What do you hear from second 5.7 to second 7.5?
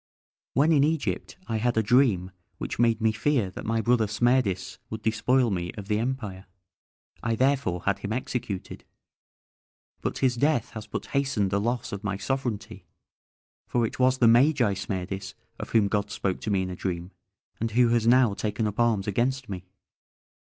of the empire; I